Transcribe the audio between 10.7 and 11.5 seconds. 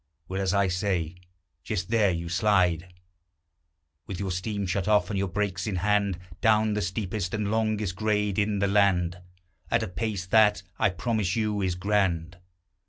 I promise